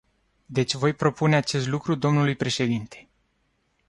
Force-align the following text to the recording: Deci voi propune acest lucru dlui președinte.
Deci 0.45 0.73
voi 0.73 0.93
propune 0.93 1.35
acest 1.35 1.67
lucru 1.67 1.95
dlui 1.95 2.35
președinte. 2.35 3.07